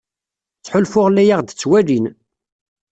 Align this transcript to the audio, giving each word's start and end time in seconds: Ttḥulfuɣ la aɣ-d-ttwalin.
Ttḥulfuɣ 0.59 1.07
la 1.11 1.23
aɣ-d-ttwalin. 1.33 2.05